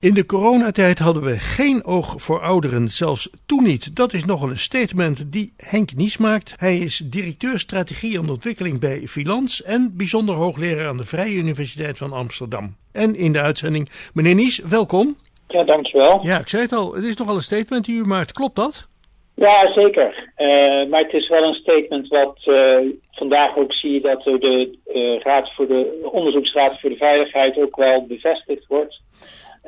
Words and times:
In 0.00 0.14
de 0.14 0.26
coronatijd 0.26 0.98
hadden 0.98 1.22
we 1.22 1.38
geen 1.38 1.84
oog 1.84 2.14
voor 2.16 2.40
ouderen, 2.40 2.88
zelfs 2.88 3.30
toen 3.46 3.62
niet. 3.62 3.96
Dat 3.96 4.12
is 4.12 4.24
nogal 4.24 4.50
een 4.50 4.58
statement 4.58 5.32
die 5.32 5.52
Henk 5.56 5.94
Nies 5.96 6.16
maakt. 6.18 6.54
Hij 6.58 6.76
is 6.76 6.96
directeur 6.96 7.58
strategie 7.58 8.18
en 8.18 8.28
ontwikkeling 8.28 8.80
bij 8.80 8.98
Filans 8.98 9.62
en 9.62 9.92
bijzonder 9.96 10.34
hoogleraar 10.34 10.88
aan 10.88 10.96
de 10.96 11.04
Vrije 11.04 11.36
Universiteit 11.36 11.98
van 11.98 12.12
Amsterdam. 12.12 12.76
En 12.92 13.16
in 13.16 13.32
de 13.32 13.40
uitzending, 13.40 13.90
meneer 14.14 14.34
Nies, 14.34 14.58
welkom. 14.58 15.16
Ja, 15.48 15.64
dankjewel. 15.64 16.20
Ja, 16.22 16.38
ik 16.38 16.48
zei 16.48 16.62
het 16.62 16.72
al, 16.72 16.94
het 16.94 17.04
is 17.04 17.16
nogal 17.16 17.34
een 17.34 17.40
statement 17.52 17.84
die 17.84 18.00
u 18.00 18.04
maakt, 18.04 18.32
klopt 18.32 18.56
dat? 18.56 18.88
Ja, 19.34 19.72
zeker. 19.72 20.32
Uh, 20.36 20.90
maar 20.90 21.02
het 21.02 21.12
is 21.12 21.28
wel 21.28 21.42
een 21.42 21.60
statement 21.62 22.08
wat 22.08 22.38
uh, 22.44 22.78
vandaag 23.10 23.56
ook 23.56 23.72
zie 23.72 23.92
je 23.92 24.00
dat 24.00 24.24
de 24.24 24.78
uh, 24.94 25.20
Raad 25.20 25.54
voor 25.54 25.66
de 25.66 26.08
Onderzoeksraad 26.12 26.80
voor 26.80 26.90
de 26.90 26.96
Veiligheid 26.96 27.56
ook 27.56 27.76
wel 27.76 28.06
bevestigd 28.06 28.66
wordt. 28.66 29.00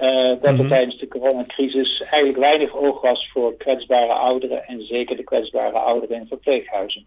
Uh, 0.01 0.29
dat 0.29 0.43
er 0.43 0.53
mm 0.53 0.59
-hmm. 0.59 0.69
tijdens 0.69 0.99
de 0.99 1.09
coronacrisis 1.09 2.01
eigenlijk 2.01 2.45
weinig 2.45 2.75
oog 2.75 3.01
was 3.01 3.31
voor 3.33 3.57
kwetsbare 3.57 4.13
ouderen 4.13 4.67
en 4.67 4.87
zeker 4.87 5.17
de 5.17 5.25
kwetsbare 5.25 5.79
ouderen 5.79 6.17
in 6.17 6.27
verpleeghuizen. 6.27 7.07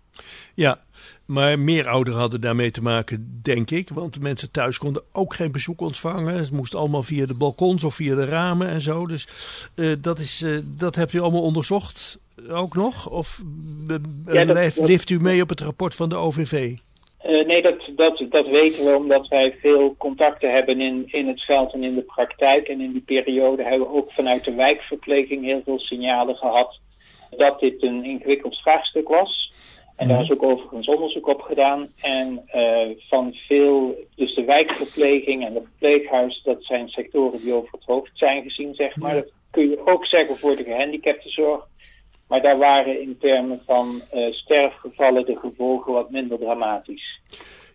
Ja, 0.53 0.79
maar 1.25 1.59
meer 1.59 1.87
ouderen 1.87 2.19
hadden 2.19 2.41
daarmee 2.41 2.71
te 2.71 2.81
maken, 2.81 3.39
denk 3.43 3.71
ik. 3.71 3.89
Want 3.89 4.13
de 4.13 4.19
mensen 4.19 4.51
thuis 4.51 4.77
konden 4.77 5.03
ook 5.11 5.33
geen 5.33 5.51
bezoek 5.51 5.81
ontvangen. 5.81 6.37
Het 6.37 6.51
moest 6.51 6.75
allemaal 6.75 7.03
via 7.03 7.25
de 7.25 7.37
balkons 7.37 7.83
of 7.83 7.95
via 7.95 8.15
de 8.15 8.25
ramen 8.25 8.67
en 8.67 8.81
zo. 8.81 9.07
Dus 9.07 9.27
uh, 9.75 9.95
dat, 10.01 10.19
is, 10.19 10.41
uh, 10.41 10.59
dat 10.77 10.95
hebt 10.95 11.13
u 11.13 11.19
allemaal 11.19 11.43
onderzocht 11.43 12.19
ook 12.49 12.75
nog? 12.75 13.09
Of 13.09 13.41
ja, 14.25 14.45
dat, 14.45 14.77
leeft 14.77 15.09
u 15.09 15.21
mee 15.21 15.41
op 15.41 15.49
het 15.49 15.61
rapport 15.61 15.95
van 15.95 16.09
de 16.09 16.15
OVV? 16.15 16.75
Uh, 17.25 17.45
nee, 17.45 17.61
dat, 17.61 17.89
dat, 17.95 18.25
dat 18.29 18.47
weten 18.47 18.85
we 18.85 18.95
omdat 18.95 19.27
wij 19.27 19.55
veel 19.59 19.95
contacten 19.97 20.51
hebben 20.51 20.81
in, 20.81 21.03
in 21.07 21.27
het 21.27 21.41
veld 21.41 21.73
en 21.73 21.83
in 21.83 21.95
de 21.95 22.01
praktijk. 22.01 22.67
En 22.67 22.81
in 22.81 22.91
die 22.91 23.01
periode 23.01 23.63
hebben 23.63 23.87
we 23.87 23.93
ook 23.93 24.11
vanuit 24.11 24.43
de 24.43 24.53
wijkverpleging 24.53 25.43
heel 25.43 25.61
veel 25.63 25.79
signalen 25.79 26.35
gehad 26.35 26.79
dat 27.37 27.59
dit 27.59 27.83
een 27.83 28.03
ingewikkeld 28.03 28.55
vraagstuk 28.55 29.07
was. 29.07 29.51
En 29.95 30.07
daar 30.07 30.21
is 30.21 30.31
ook 30.31 30.43
overigens 30.43 30.87
onderzoek 30.87 31.27
op 31.27 31.41
gedaan. 31.41 31.87
En 32.01 32.43
uh, 32.55 32.97
van 33.09 33.33
veel, 33.33 33.95
dus 34.15 34.35
de 34.35 34.43
wijkverpleging 34.43 35.45
en 35.45 35.53
het 35.53 35.63
verpleeghuis, 35.63 36.41
dat 36.43 36.63
zijn 36.63 36.87
sectoren 36.87 37.41
die 37.41 37.53
over 37.53 37.71
het 37.71 37.85
hoofd 37.85 38.11
zijn 38.13 38.43
gezien, 38.43 38.75
zeg 38.75 38.95
maar. 38.97 39.13
Dat 39.13 39.31
kun 39.51 39.69
je 39.69 39.85
ook 39.85 40.05
zeggen 40.05 40.37
voor 40.37 40.55
de 40.55 40.63
gehandicaptenzorg. 40.63 41.67
Maar 42.27 42.41
daar 42.41 42.57
waren 42.57 43.01
in 43.01 43.17
termen 43.19 43.61
van 43.65 44.01
uh, 44.13 44.33
sterfgevallen 44.33 45.25
de 45.25 45.37
gevolgen 45.37 45.93
wat 45.93 46.11
minder 46.11 46.39
dramatisch. 46.39 47.19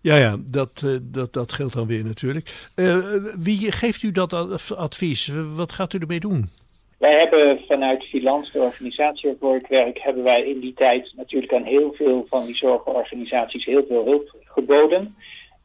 Ja, 0.01 0.17
ja, 0.17 0.37
dat, 0.51 0.83
uh, 0.85 0.99
dat, 1.03 1.33
dat 1.33 1.53
geldt 1.53 1.75
dan 1.75 1.87
weer 1.87 2.05
natuurlijk. 2.05 2.71
Uh, 2.77 2.97
wie 3.39 3.73
geeft 3.73 4.03
u 4.03 4.13
dat 4.13 4.33
advies? 4.77 5.33
Wat 5.57 5.73
gaat 5.73 5.93
u 5.93 5.99
ermee 5.99 6.21
doen? 6.21 6.47
Wij 6.99 7.17
hebben 7.17 7.61
vanuit 7.67 8.05
Filans, 8.05 8.53
de 8.53 8.59
organisatie 8.59 9.29
waarvoor 9.29 9.57
ik 9.57 9.67
werk, 9.67 9.99
hebben 9.99 10.23
wij 10.23 10.43
in 10.43 10.61
die 10.61 10.75
tijd 10.75 11.13
natuurlijk 11.17 11.53
aan 11.53 11.65
heel 11.65 11.93
veel 11.93 12.27
van 12.29 12.47
die 12.47 12.57
zorgorganisaties 12.57 13.65
heel 13.65 13.85
veel 13.89 14.05
hulp 14.05 14.37
geboden. 14.45 15.17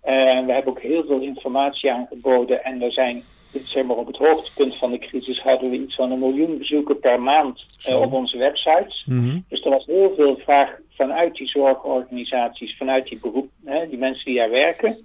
En 0.01 0.45
we 0.45 0.53
hebben 0.53 0.71
ook 0.71 0.81
heel 0.81 1.03
veel 1.05 1.19
informatie 1.19 1.91
aangeboden 1.91 2.63
en 2.63 2.81
er 2.81 2.91
zijn 2.91 3.23
zeg 3.63 3.83
maar, 3.85 3.97
op 3.97 4.07
het 4.07 4.17
hoogtepunt 4.17 4.77
van 4.77 4.91
de 4.91 4.97
crisis 4.99 5.41
hadden 5.41 5.69
we 5.69 5.77
iets 5.77 5.95
van 5.95 6.11
een 6.11 6.19
miljoen 6.19 6.57
bezoeken 6.57 6.99
per 6.99 7.21
maand 7.21 7.65
uh, 7.89 8.01
op 8.01 8.13
onze 8.13 8.37
websites. 8.37 9.03
Mhm. 9.05 9.17
Mm 9.17 9.29
-hmm. 9.29 9.45
Dus 9.49 9.63
er 9.63 9.69
was 9.69 9.85
heel 9.85 10.13
veel 10.15 10.37
vraag 10.37 10.77
vanuit 10.89 11.35
die 11.35 11.47
zorgorganisaties, 11.47 12.77
vanuit 12.77 13.07
die 13.07 13.19
beroep, 13.19 13.49
hè, 13.65 13.89
die 13.89 13.97
mensen 13.97 14.25
die 14.25 14.35
daar 14.35 14.49
werken. 14.49 14.97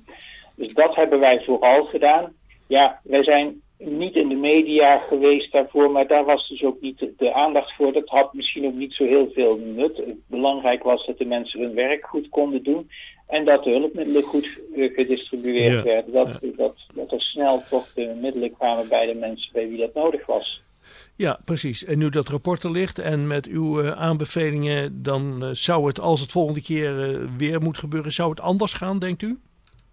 Dus 0.55 0.75
dat 0.75 0.95
hebben 0.95 1.21
wij 1.21 1.43
vooral 1.45 1.85
gedaan. 1.85 2.33
Ja, 2.67 3.01
wij 3.03 3.25
zijn 3.25 3.63
niet 3.79 4.15
in 4.15 4.29
de 4.29 4.35
media 4.35 4.99
geweest 4.99 5.53
daarvoor, 5.53 5.91
maar 5.91 6.07
daar 6.07 6.25
was 6.25 6.49
dus 6.49 6.63
ook 6.63 6.81
niet 6.81 6.99
de, 6.99 7.15
de 7.17 7.33
aandacht 7.33 7.75
voor. 7.75 7.93
Dat 7.93 8.09
had 8.09 8.35
misschien 8.35 8.67
ook 8.67 8.75
niet 8.75 8.93
zo 8.93 9.05
heel 9.05 9.31
veel 9.33 9.59
nut. 9.59 10.03
Belangrijk 10.27 10.83
was 10.83 11.07
dat 11.07 11.19
de 11.19 11.25
mensen 11.25 11.61
hun 11.61 11.75
werk 11.75 12.07
goed 12.07 12.29
konden 12.29 12.63
doen. 12.63 12.91
En 13.29 13.45
dat 13.45 13.65
de 13.65 13.71
hulpmiddelen 13.71 14.23
goed 14.23 14.49
uh, 14.75 14.95
gedistribueerd 14.97 15.75
Ja, 15.75 15.83
werden. 15.83 16.13
Dat, 16.13 16.41
dat, 16.57 16.77
dat 16.95 17.13
er 17.13 17.21
snel 17.21 17.63
toch 17.71 17.93
de 17.95 18.17
middelen 18.21 18.53
kwamen 18.53 18.89
bij 18.89 19.07
de 19.07 19.15
mensen 19.15 19.53
bij 19.53 19.69
wie 19.69 19.79
dat 19.79 19.95
nodig 19.95 20.27
was. 20.27 20.63
Ja, 21.17 21.39
precies. 21.45 21.85
En 21.85 21.99
nu 21.99 22.09
dat 22.09 22.29
rapport 22.29 22.63
er 22.63 22.71
ligt 22.71 22.99
en 22.99 23.27
met 23.27 23.47
uw 23.47 23.81
uh, 23.81 23.91
aanbevelingen, 23.91 25.03
dan 25.03 25.39
uh, 25.43 25.49
zou 25.53 25.87
het, 25.87 26.01
als 26.01 26.21
het 26.21 26.33
volgende 26.33 26.63
keer 26.63 27.19
weer 27.37 27.61
moet 27.61 27.79
gebeuren, 27.79 28.13
zou 28.13 28.31
het 28.31 28.41
anders 28.41 28.73
gaan, 28.73 28.99
denkt 28.99 29.23
u? 29.23 29.39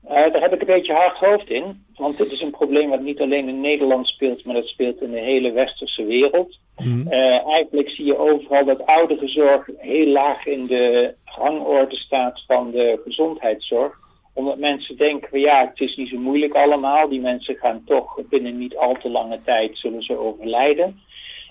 daar 0.08 0.42
heb 0.42 0.54
ik 0.54 0.60
een 0.60 0.76
beetje 0.76 0.94
hard 0.94 1.18
hoofd 1.18 1.50
in. 1.50 1.86
Want 1.96 2.18
dit 2.18 2.32
is 2.32 2.42
een 2.42 2.52
probleem 2.52 2.90
wat 2.90 3.02
niet 3.02 3.20
alleen 3.20 3.48
in 3.48 3.62
Nederland 3.62 4.08
speelt, 4.08 4.46
maar 4.46 4.56
dat 4.56 4.68
speelt 4.68 5.02
in 5.02 5.12
de 5.12 5.20
hele 5.20 5.52
westerse 5.52 6.06
wereld. 6.06 6.58
Mhm. 6.78 7.08
eigenlijk 7.48 7.90
zie 7.90 8.06
je 8.06 8.18
overal 8.18 8.66
dat 8.66 8.86
ouderenzorg 8.86 9.70
heel 9.78 10.08
laag 10.08 10.46
in 10.46 10.66
de 10.66 11.16
rangorde 11.36 11.96
staat 11.96 12.44
van 12.48 12.72
de 12.72 13.02
gezondheidszorg 13.04 14.04
omdat 14.36 14.58
mensen 14.58 14.98
denken, 14.98 15.40
ja, 15.40 15.66
het 15.68 15.80
is 15.80 15.96
niet 15.96 16.10
zo 16.10 16.18
moeilijk 16.18 16.54
allemaal. 16.54 17.10
Die 17.10 17.22
mensen 17.22 17.56
gaan 17.56 17.82
toch 17.86 18.20
binnen 18.30 18.58
niet 18.58 18.76
al 18.78 18.94
te 18.94 19.10
lange 19.10 19.40
tijd 19.46 19.78
zullen 19.78 20.02
ze 20.04 20.18
overlijden. 20.18 21.00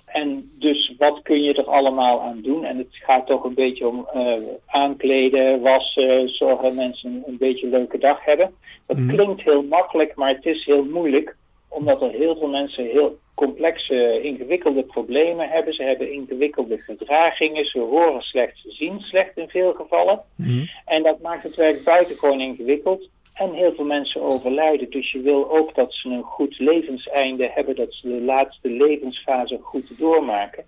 En 0.06 0.42
dus 0.58 0.94
wat 0.98 1.22
kun 1.22 1.42
je 1.42 1.54
er 1.54 1.70
allemaal 1.70 2.20
aan 2.20 2.40
doen? 2.42 2.64
En 2.64 2.78
het 2.78 2.86
gaat 2.90 3.26
toch 3.26 3.44
een 3.44 3.54
beetje 3.54 3.88
om 3.88 4.08
uh, 4.14 4.36
aankleden, 4.66 5.60
wassen, 5.60 6.28
zorgen 6.28 6.62
dat 6.64 6.74
mensen 6.74 7.22
een 7.26 7.36
beetje 7.38 7.66
een 7.66 7.72
leuke 7.72 7.98
dag 7.98 8.24
hebben. 8.24 8.54
Dat 8.86 8.96
Mhm. 8.96 9.08
klinkt 9.08 9.42
heel 9.42 9.62
makkelijk, 9.62 10.14
maar 10.14 10.28
het 10.28 10.46
is 10.46 10.64
heel 10.64 10.84
moeilijk. 10.84 11.36
Omdat 11.74 12.02
er 12.02 12.10
heel 12.10 12.36
veel 12.36 12.48
mensen 12.48 12.84
heel 12.84 13.18
complexe, 13.34 14.20
ingewikkelde 14.22 14.82
problemen 14.82 15.48
hebben. 15.48 15.74
Ze 15.74 15.82
hebben 15.82 16.12
ingewikkelde 16.12 16.78
gedragingen, 16.78 17.64
ze 17.64 17.78
horen 17.78 18.22
slecht, 18.22 18.58
ze 18.58 18.70
zien 18.70 19.00
slecht 19.00 19.36
in 19.36 19.48
veel 19.48 19.72
gevallen. 19.72 20.20
Mhm. 20.36 20.64
En 20.84 21.02
dat 21.02 21.20
maakt 21.20 21.42
het 21.42 21.56
werk 21.56 21.84
buitengewoon 21.84 22.40
ingewikkeld. 22.40 23.08
En 23.34 23.52
heel 23.52 23.74
veel 23.74 23.84
mensen 23.84 24.22
overlijden. 24.22 24.90
Dus 24.90 25.12
je 25.12 25.20
wil 25.20 25.50
ook 25.50 25.74
dat 25.74 25.92
ze 25.92 26.08
een 26.08 26.22
goed 26.22 26.58
levenseinde 26.58 27.50
hebben. 27.54 27.76
Dat 27.76 27.94
ze 27.94 28.08
de 28.08 28.20
laatste 28.20 28.68
levensfase 28.70 29.58
goed 29.62 29.98
doormaken. 29.98 30.64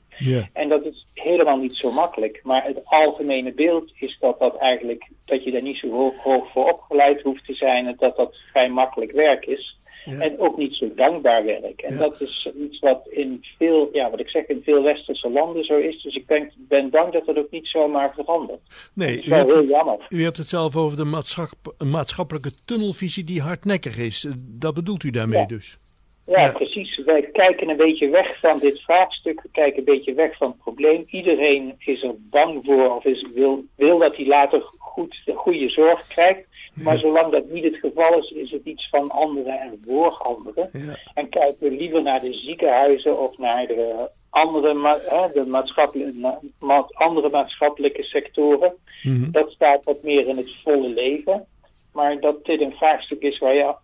En 0.53 0.69
dat 0.69 0.85
is 0.85 1.07
helemaal 1.15 1.57
niet 1.57 1.77
zo 1.77 1.91
makkelijk. 1.91 2.41
Maar 2.43 2.65
het 2.65 2.81
algemene 2.85 3.53
beeld 3.53 3.93
is 3.99 4.17
dat 4.21 4.39
dat 4.39 4.57
eigenlijk, 4.57 5.09
dat 5.25 5.45
je 5.45 5.51
daar 5.51 5.63
niet 5.63 5.77
zo 5.77 5.91
hoog, 5.91 6.17
hoog 6.23 6.51
voor 6.53 6.73
opgeleid 6.73 7.23
hoeft 7.23 7.47
te 7.47 7.55
zijn. 7.55 7.87
En 7.87 7.97
dat 7.99 8.17
dat 8.17 8.37
vrij 8.51 8.69
makkelijk 8.69 9.13
werk 9.13 9.45
is. 9.47 9.76
Ja. 10.05 10.19
En 10.21 10.39
ook 10.39 10.57
niet 10.57 10.75
zo 10.75 10.91
dankbaar 10.95 11.45
werk. 11.45 11.81
En 11.83 11.93
Ja. 11.95 11.99
dat 12.01 12.21
is 12.21 12.49
iets 12.61 12.79
wat 12.79 13.07
in 13.11 13.45
veel, 13.59 13.89
ja, 13.93 14.11
wat 14.11 14.21
ik 14.21 14.29
zeg, 14.29 14.47
in 14.47 14.61
veel 14.65 14.83
westerse 14.83 15.31
landen 15.31 15.65
zo 15.65 15.77
is. 15.79 16.03
Dus 16.03 16.15
ik 16.15 16.29
denk, 16.29 16.53
ben 16.57 16.91
bang 16.91 17.13
dat 17.13 17.27
dat 17.27 17.37
ook 17.39 17.51
niet 17.51 17.67
zomaar 17.67 18.15
verandert. 18.15 18.61
Nee, 18.93 19.25
u 19.25 19.29
wel 19.29 19.39
hebt, 19.39 19.51
heel 19.51 19.61
het, 19.61 19.69
jammer. 19.71 20.07
u 20.09 20.23
hebt 20.23 20.37
het 20.37 20.49
zelf 20.49 20.77
over 20.77 20.97
de 20.97 21.05
maatschap- 21.05 21.75
maatschappelijke 21.85 22.51
tunnelvisie 22.65 23.25
die 23.25 23.41
hardnekkig 23.41 23.99
is. 23.99 24.27
Dat 24.39 24.75
bedoelt 24.75 25.03
u 25.03 25.11
daarmee 25.11 25.39
Ja. 25.41 25.47
dus? 25.47 25.77
Ja, 26.27 26.41
Ja. 26.41 26.53
precies. 26.53 27.03
Wij 27.05 27.23
kijken 27.33 27.69
een 27.69 27.77
beetje 27.77 28.09
weg 28.09 28.39
van 28.41 28.59
dit 28.59 28.81
vraagstuk. 28.81 29.43
We 29.43 29.49
kijken 29.53 29.79
een 29.79 29.85
beetje 29.85 30.15
weg 30.15 30.37
van 30.37 30.47
het 30.47 30.59
probleem. 30.59 31.05
Iedereen 31.11 31.75
is 31.79 32.03
er 32.03 32.15
bang 32.31 32.65
voor 32.65 32.97
of 32.97 33.05
is, 33.05 33.27
wil, 33.35 33.65
wil 33.77 33.99
dat 33.99 34.17
hij 34.17 34.27
later 34.27 34.63
goed, 34.79 35.23
goede 35.35 35.69
zorg 35.69 36.07
krijgt. 36.07 36.45
Maar 36.75 36.95
Ja. 36.95 37.01
zolang 37.01 37.33
dat 37.33 37.49
niet 37.51 37.65
het 37.65 37.77
geval 37.77 38.19
is, 38.19 38.31
is 38.31 38.51
het 38.51 38.65
iets 38.65 38.89
van 38.89 39.11
anderen 39.11 39.61
en 39.61 39.81
voor 39.87 40.11
anderen. 40.11 40.71
Ja. 40.73 40.99
En 41.15 41.29
kijken 41.29 41.69
we 41.71 41.77
liever 41.77 42.03
naar 42.03 42.21
de 42.21 42.35
ziekenhuizen 42.35 43.19
of 43.21 43.39
naar 43.39 43.67
de 43.67 44.09
andere, 44.31 44.75
ma 44.75 44.99
hè, 45.07 45.33
de 45.33 45.49
maatschappelijke, 45.49 46.19
ma 46.19 46.39
ma 46.61 46.87
andere 46.93 47.29
maatschappelijke 47.31 48.03
sectoren. 48.03 48.75
Mhm. 49.03 49.31
Dat 49.31 49.51
staat 49.51 49.85
wat 49.85 50.03
meer 50.03 50.29
in 50.29 50.37
het 50.37 50.51
volle 50.63 50.89
leven. 50.89 51.47
Maar 51.97 52.21
dat 52.21 52.45
dit 52.45 52.61
een 52.61 52.73
vraagstuk 52.73 53.23
is 53.23 53.39
waar 53.39 53.55
je 53.55 53.75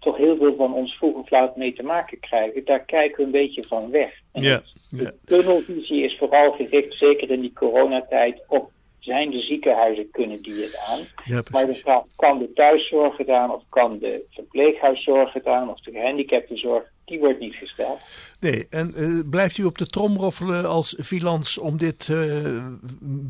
toch 0.00 0.16
heel 0.16 0.36
veel 0.36 0.54
van 0.56 0.74
ons 0.74 0.94
vroeg 0.96 1.14
of 1.14 1.30
laat 1.30 1.56
mee 1.56 1.72
te 1.72 1.82
maken 1.82 2.20
krijgen, 2.20 2.64
daar 2.64 2.84
kijken 2.84 3.16
we 3.16 3.24
een 3.24 3.30
beetje 3.30 3.64
van 3.68 3.90
weg. 3.90 4.12
En 4.32 4.42
Ja, 4.42 4.50
het- 4.54 4.86
ja. 4.88 5.04
De 5.04 5.14
tunnelvisie 5.24 6.04
is 6.04 6.16
vooral 6.18 6.52
gericht, 6.52 6.98
zeker 6.98 7.30
in 7.30 7.40
die 7.40 7.52
coronatijd, 7.52 8.42
op 8.48 8.70
zijn 8.98 9.30
de 9.30 9.40
ziekenhuizen, 9.40 10.10
kunnen 10.10 10.42
die 10.42 10.54
het 10.62 10.78
aan? 10.88 11.00
Ja, 11.24 11.42
Maar 11.50 11.66
de 11.66 11.74
vraag, 11.74 12.02
kan 12.16 12.38
de 12.38 12.52
thuiszorg 12.52 13.14
gedaan, 13.16 13.50
of 13.54 13.62
kan 13.68 13.98
de 13.98 14.26
verpleeghuiszorg 14.30 15.30
gedaan, 15.32 15.70
of 15.70 15.80
de 15.80 15.90
gehandicaptenzorg, 15.90 16.84
die 17.04 17.18
wordt 17.18 17.40
niet 17.40 17.54
gesteld. 17.54 18.00
Nee, 18.40 18.66
en 18.70 18.94
eh, 18.96 19.30
blijft 19.30 19.58
u 19.58 19.64
op 19.64 19.78
de 19.78 19.86
trom 19.86 20.16
roffelen 20.16 20.64
als 20.68 20.96
filans 21.02 21.58
om 21.58 21.76
dit 21.76 22.08
eh, 22.10 22.66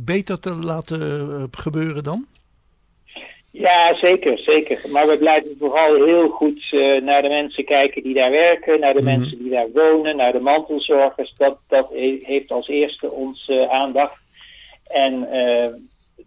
beter 0.05 0.41
te 0.41 0.55
laten 0.55 1.01
eh, 1.01 1.45
gebeuren 1.51 2.05
dan? 2.05 2.27
Ja, 3.57 3.95
zeker, 3.95 4.39
zeker. 4.39 4.81
Maar 4.91 5.07
we 5.07 5.19
blijven 5.19 5.57
vooral 5.59 6.05
heel 6.05 6.29
goed 6.29 6.73
uh, 6.73 7.03
naar 7.03 7.23
de 7.23 7.29
mensen 7.29 7.65
kijken 7.65 8.03
die 8.03 8.15
daar 8.15 8.31
werken, 8.31 8.81
naar 8.81 8.95
de 8.95 9.03
Mhm. 9.03 9.19
mensen 9.19 9.39
die 9.39 9.51
daar 9.51 9.71
wonen, 9.73 10.17
naar 10.17 10.33
de 10.33 10.41
mantelzorgers. 10.41 11.35
Dat, 11.37 11.59
dat 11.69 11.89
he- 11.91 12.17
heeft 12.19 12.51
als 12.51 12.69
eerste 12.69 13.11
onze 13.11 13.53
uh, 13.53 13.71
aandacht. 13.71 14.23
En 14.87 15.29
uh, 15.33 15.67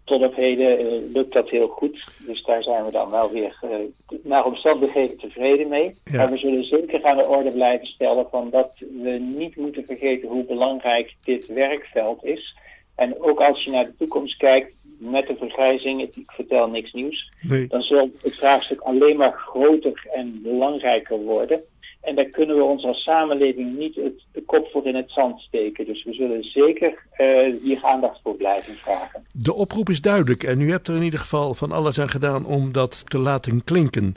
tot 0.04 0.22
op 0.22 0.34
heden 0.34 1.02
lukt 1.12 1.32
dat 1.32 1.50
heel 1.50 1.66
goed. 1.68 2.04
Dus 2.26 2.42
daar 2.44 2.62
zijn 2.62 2.84
we 2.84 2.90
dan 2.90 3.10
wel 3.10 3.30
weer 3.30 3.58
naar 4.22 4.44
omstandigheden 4.44 5.18
tevreden 5.18 5.68
mee. 5.68 5.94
Ja. 6.04 6.16
Maar 6.16 6.30
we 6.30 6.38
zullen 6.38 6.64
zeker 6.64 7.04
aan 7.04 7.16
de 7.16 7.26
orde 7.28 7.50
blijven 7.50 7.86
stellen 7.86 8.26
van 8.30 8.50
dat 8.50 8.72
we 9.02 9.10
niet 9.36 9.56
moeten 9.56 9.84
vergeten 9.84 10.28
hoe 10.28 10.44
belangrijk 10.44 11.14
dit 11.24 11.46
werkveld 11.46 12.24
is. 12.24 12.56
En 12.96 13.22
ook 13.22 13.40
als 13.40 13.64
je 13.64 13.70
naar 13.70 13.84
de 13.84 13.96
toekomst 13.98 14.36
kijkt, 14.36 14.76
met 14.98 15.26
de 15.26 15.36
vergrijzing, 15.38 16.02
ik 16.02 16.22
vertel 16.26 16.68
niks 16.68 16.92
nieuws, 16.92 17.32
nee. 17.40 17.66
dan 17.66 17.82
zal 17.82 18.10
het 18.22 18.34
vraagstuk 18.34 18.80
alleen 18.80 19.16
maar 19.16 19.32
groter 19.32 20.06
en 20.12 20.40
belangrijker 20.42 21.18
worden. 21.18 21.62
En 22.00 22.14
daar 22.14 22.24
kunnen 22.24 22.56
we 22.56 22.62
ons 22.62 22.84
als 22.84 23.02
samenleving 23.02 23.78
niet 23.78 23.94
het, 23.94 24.24
de 24.32 24.42
kop 24.42 24.68
voor 24.72 24.86
in 24.86 24.94
het 24.94 25.10
zand 25.10 25.40
steken. 25.40 25.86
Dus 25.86 26.04
we 26.04 26.12
zullen 26.12 26.42
zeker 26.42 27.06
uh, 27.18 27.62
hier 27.62 27.78
aandacht 27.82 28.20
voor 28.22 28.34
blijven 28.34 28.74
vragen. 28.74 29.24
De 29.32 29.54
oproep 29.54 29.88
is 29.88 30.00
duidelijk 30.00 30.42
en 30.42 30.60
u 30.60 30.70
hebt 30.70 30.88
er 30.88 30.96
in 30.96 31.02
ieder 31.02 31.20
geval 31.20 31.54
van 31.54 31.72
alles 31.72 32.00
aan 32.00 32.08
gedaan 32.08 32.46
om 32.46 32.72
dat 32.72 33.10
te 33.10 33.18
laten 33.18 33.64
klinken. 33.64 34.14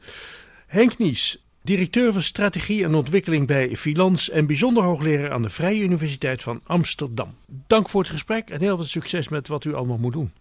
Henk 0.68 0.98
Nies, 0.98 1.44
directeur 1.62 2.14
van 2.14 2.22
strategie 2.22 2.84
en 2.84 2.96
ontwikkeling 2.96 3.48
bij 3.48 3.76
Filans 3.76 4.30
en 4.30 4.48
bijzonder 4.48 4.84
hoogleraar 4.84 5.32
aan 5.32 5.42
de 5.42 5.50
Vrije 5.50 5.84
Universiteit 5.84 6.44
van 6.44 6.62
Amsterdam. 6.66 7.36
Dank 7.68 7.90
voor 7.90 8.02
het 8.02 8.10
gesprek 8.10 8.50
en 8.50 8.60
heel 8.62 8.76
veel 8.76 8.86
succes 8.86 9.30
met 9.30 9.48
wat 9.48 9.66
u 9.66 9.74
allemaal 9.74 9.98
moet 9.98 10.14
doen. 10.14 10.32